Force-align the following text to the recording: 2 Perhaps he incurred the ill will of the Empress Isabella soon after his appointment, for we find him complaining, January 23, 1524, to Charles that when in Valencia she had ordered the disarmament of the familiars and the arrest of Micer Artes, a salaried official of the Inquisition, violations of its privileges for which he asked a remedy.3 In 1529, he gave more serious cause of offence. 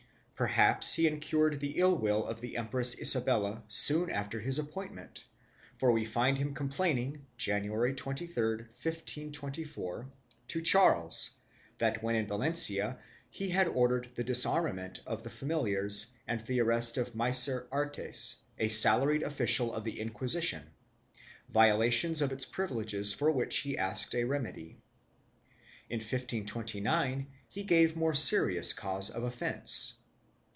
2 0.41 0.45
Perhaps 0.45 0.95
he 0.95 1.05
incurred 1.05 1.59
the 1.59 1.73
ill 1.77 1.95
will 1.95 2.25
of 2.25 2.41
the 2.41 2.57
Empress 2.57 2.99
Isabella 2.99 3.63
soon 3.67 4.09
after 4.09 4.39
his 4.39 4.57
appointment, 4.57 5.23
for 5.77 5.91
we 5.91 6.03
find 6.03 6.35
him 6.39 6.55
complaining, 6.55 7.23
January 7.37 7.93
23, 7.93 8.55
1524, 8.63 10.09
to 10.47 10.61
Charles 10.63 11.29
that 11.77 12.01
when 12.01 12.15
in 12.15 12.25
Valencia 12.25 12.97
she 13.29 13.49
had 13.49 13.67
ordered 13.67 14.09
the 14.15 14.23
disarmament 14.23 14.99
of 15.05 15.21
the 15.21 15.29
familiars 15.29 16.07
and 16.27 16.41
the 16.41 16.59
arrest 16.59 16.97
of 16.97 17.13
Micer 17.13 17.67
Artes, 17.71 18.37
a 18.57 18.67
salaried 18.67 19.21
official 19.21 19.71
of 19.71 19.83
the 19.83 19.99
Inquisition, 19.99 20.63
violations 21.49 22.19
of 22.23 22.31
its 22.31 22.47
privileges 22.47 23.13
for 23.13 23.29
which 23.29 23.57
he 23.57 23.77
asked 23.77 24.15
a 24.15 24.23
remedy.3 24.23 24.79
In 25.91 25.97
1529, 25.99 27.27
he 27.47 27.61
gave 27.61 27.95
more 27.95 28.15
serious 28.15 28.73
cause 28.73 29.11
of 29.11 29.21
offence. 29.21 29.99